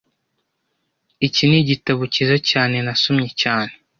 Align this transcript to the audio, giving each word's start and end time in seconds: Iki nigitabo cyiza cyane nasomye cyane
Iki 1.27 1.43
nigitabo 1.49 2.01
cyiza 2.13 2.37
cyane 2.49 2.75
nasomye 2.85 3.29
cyane 3.41 3.71